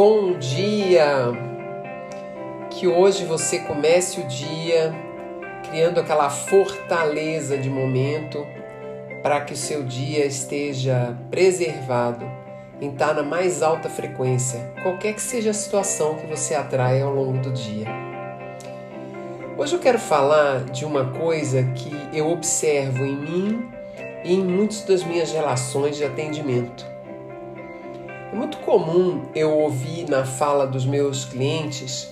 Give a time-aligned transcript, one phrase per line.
[0.00, 1.32] Bom dia!
[2.70, 4.94] Que hoje você comece o dia
[5.68, 8.46] criando aquela fortaleza de momento
[9.24, 12.24] para que o seu dia esteja preservado
[12.80, 17.12] em estar na mais alta frequência, qualquer que seja a situação que você atrai ao
[17.12, 17.88] longo do dia.
[19.56, 23.68] Hoje eu quero falar de uma coisa que eu observo em mim
[24.24, 26.97] e em muitas das minhas relações de atendimento.
[28.38, 32.08] Muito comum eu ouvir na fala dos meus clientes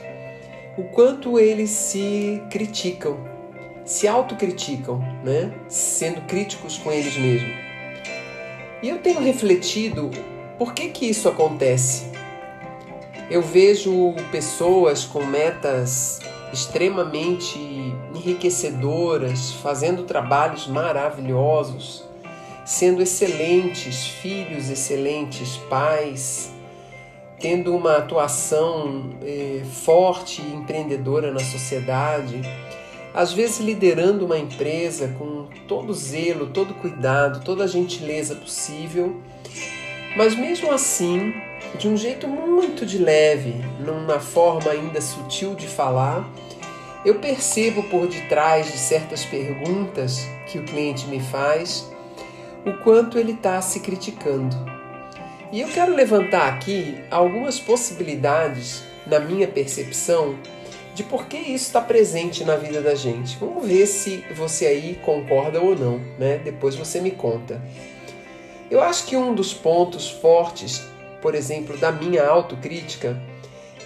[0.76, 3.16] o quanto eles se criticam,
[3.84, 5.52] se autocriticam, né?
[5.68, 7.54] sendo críticos com eles mesmos.
[8.82, 10.10] E eu tenho refletido
[10.58, 12.10] por que, que isso acontece.
[13.30, 16.18] Eu vejo pessoas com metas
[16.52, 17.56] extremamente
[18.12, 22.04] enriquecedoras, fazendo trabalhos maravilhosos,
[22.66, 26.50] sendo excelentes filhos, excelentes pais,
[27.38, 32.40] tendo uma atuação eh, forte e empreendedora na sociedade,
[33.14, 39.22] às vezes liderando uma empresa com todo zelo, todo cuidado, toda a gentileza possível,
[40.16, 41.32] mas mesmo assim,
[41.78, 46.28] de um jeito muito de leve, numa forma ainda sutil de falar,
[47.04, 51.94] eu percebo por detrás de certas perguntas que o cliente me faz
[52.66, 54.56] o quanto ele está se criticando.
[55.52, 60.36] E eu quero levantar aqui algumas possibilidades, na minha percepção,
[60.92, 63.36] de por que isso está presente na vida da gente.
[63.38, 66.40] Vamos ver se você aí concorda ou não, né?
[66.42, 67.62] Depois você me conta.
[68.68, 70.82] Eu acho que um dos pontos fortes,
[71.22, 73.16] por exemplo, da minha autocrítica,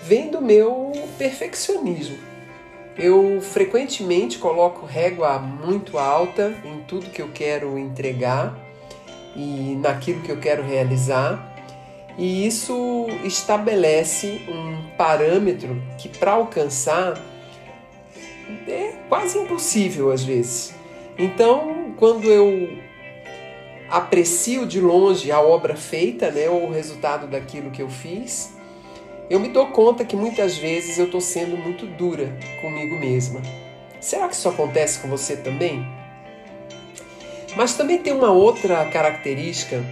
[0.03, 2.17] vem do meu perfeccionismo.
[2.97, 8.70] Eu frequentemente coloco régua muito alta em tudo que eu quero entregar
[9.37, 11.49] e naquilo que eu quero realizar.
[12.19, 17.15] E isso estabelece um parâmetro que, para alcançar,
[18.69, 20.75] é quase impossível às vezes.
[21.19, 22.79] Então, quando eu
[23.89, 28.53] aprecio de longe a obra feita, né, ou o resultado daquilo que eu fiz,
[29.29, 33.41] eu me dou conta que muitas vezes eu estou sendo muito dura comigo mesma.
[34.01, 35.87] Será que isso acontece com você também?
[37.57, 39.85] Mas também tem uma outra característica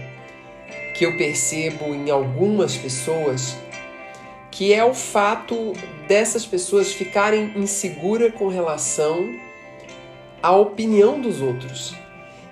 [0.95, 3.55] que eu percebo em algumas pessoas,
[4.51, 5.73] que é o fato
[6.07, 9.33] dessas pessoas ficarem inseguras com relação
[10.41, 11.95] à opinião dos outros.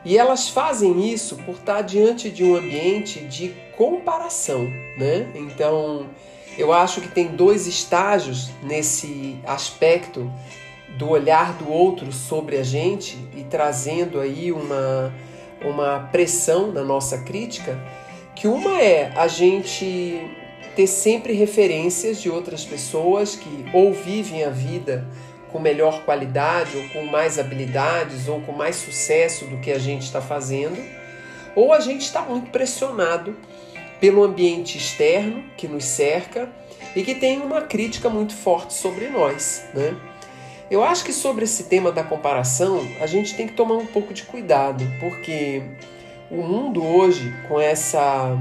[0.05, 4.63] E elas fazem isso por estar diante de um ambiente de comparação,
[4.97, 5.29] né?
[5.35, 6.07] Então,
[6.57, 10.31] eu acho que tem dois estágios nesse aspecto
[10.97, 15.13] do olhar do outro sobre a gente e trazendo aí uma,
[15.61, 17.79] uma pressão na nossa crítica,
[18.35, 20.19] que uma é a gente
[20.75, 25.07] ter sempre referências de outras pessoas que ou vivem a vida
[25.51, 30.03] com melhor qualidade, ou com mais habilidades, ou com mais sucesso do que a gente
[30.03, 30.77] está fazendo,
[31.55, 33.35] ou a gente está muito pressionado
[33.99, 36.49] pelo ambiente externo que nos cerca
[36.95, 39.95] e que tem uma crítica muito forte sobre nós, né?
[40.69, 44.13] Eu acho que sobre esse tema da comparação, a gente tem que tomar um pouco
[44.13, 45.63] de cuidado, porque
[46.29, 48.37] o mundo hoje, com essa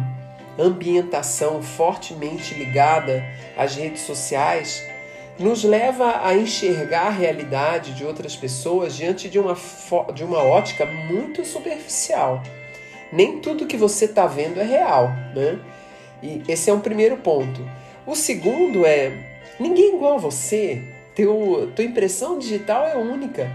[0.59, 3.25] ambientação fortemente ligada
[3.56, 4.82] às redes sociais,
[5.38, 9.56] nos leva a enxergar a realidade de outras pessoas diante de uma,
[10.12, 12.42] de uma ótica muito superficial.
[13.12, 15.60] Nem tudo que você está vendo é real, né?
[16.20, 17.60] E esse é um primeiro ponto.
[18.04, 19.12] O segundo é:
[19.60, 20.82] ninguém é igual a você,
[21.16, 23.50] teu, tua impressão digital é única.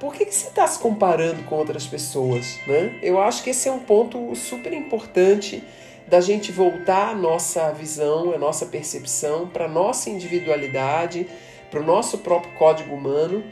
[0.00, 2.58] Por que, que você está se comparando com outras pessoas?
[2.66, 2.98] Né?
[3.02, 5.62] Eu acho que esse é um ponto super importante
[6.08, 11.28] da gente voltar a nossa visão, a nossa percepção para a nossa individualidade,
[11.70, 13.44] para o nosso próprio código humano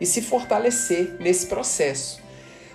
[0.00, 2.20] e se fortalecer nesse processo.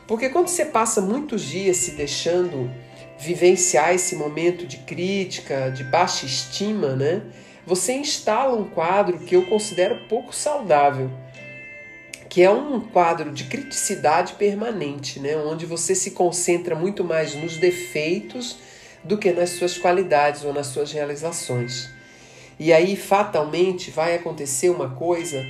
[0.08, 2.72] Porque quando você passa muitos dias se deixando
[3.20, 7.24] vivenciar esse momento de crítica, de baixa estima, né?
[7.68, 11.12] Você instala um quadro que eu considero pouco saudável,
[12.30, 15.36] que é um quadro de criticidade permanente, né?
[15.36, 18.58] onde você se concentra muito mais nos defeitos
[19.04, 21.90] do que nas suas qualidades ou nas suas realizações.
[22.58, 25.46] E aí, fatalmente, vai acontecer uma coisa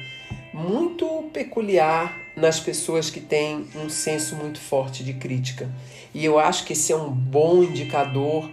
[0.52, 5.70] muito peculiar nas pessoas que têm um senso muito forte de crítica.
[6.16, 8.50] E eu acho que esse é um bom indicador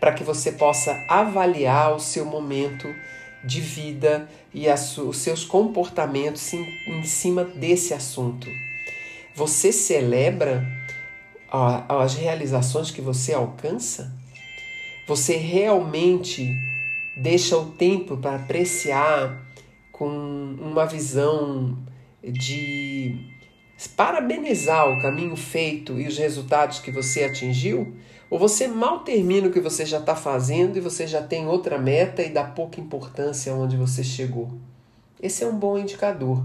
[0.00, 2.88] para que você possa avaliar o seu momento
[3.44, 8.48] de vida e os seus comportamentos em, cima desse assunto.
[9.34, 10.66] Você celebra
[11.88, 14.12] as realizações que você alcança?
[15.06, 16.54] Você realmente
[17.16, 19.44] deixa o tempo para apreciar
[19.92, 20.08] com
[20.60, 21.78] uma visão
[22.22, 23.39] de
[23.88, 27.94] parabenizar o caminho feito e os resultados que você atingiu?
[28.28, 31.78] Ou você mal termina o que você já está fazendo e você já tem outra
[31.78, 34.50] meta e dá pouca importância onde você chegou?
[35.20, 36.44] Esse é um bom indicador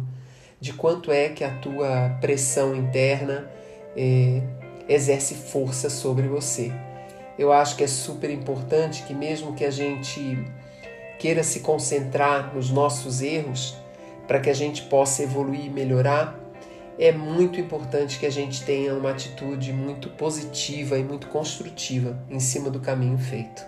[0.59, 3.49] de quanto é que a tua pressão interna
[3.95, 4.41] é,
[4.87, 6.71] exerce força sobre você.
[7.37, 10.37] Eu acho que é super importante que, mesmo que a gente
[11.19, 13.75] queira se concentrar nos nossos erros,
[14.27, 16.44] para que a gente possa evoluir e melhorar,
[16.97, 22.39] é muito importante que a gente tenha uma atitude muito positiva e muito construtiva em
[22.39, 23.65] cima do caminho feito.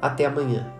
[0.00, 0.77] Até amanhã.